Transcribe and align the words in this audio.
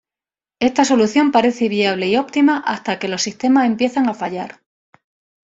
Esta 0.59 0.83
solución 0.83 1.31
parece 1.31 1.69
viable 1.69 2.07
y 2.07 2.15
óptima 2.17 2.57
hasta 2.65 2.97
que 2.97 3.07
los 3.07 3.21
sistemas 3.21 3.67
empiezan 3.67 4.09
a 4.09 4.15
fallar. 4.15 4.59